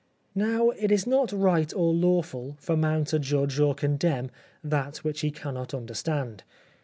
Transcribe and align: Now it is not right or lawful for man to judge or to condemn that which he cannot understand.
Now 0.33 0.71
it 0.71 0.91
is 0.91 1.05
not 1.05 1.31
right 1.31 1.71
or 1.75 1.93
lawful 1.93 2.55
for 2.59 2.75
man 2.75 3.05
to 3.05 3.19
judge 3.19 3.59
or 3.59 3.75
to 3.75 3.79
condemn 3.81 4.31
that 4.63 4.97
which 5.03 5.21
he 5.21 5.29
cannot 5.29 5.75
understand. 5.75 6.43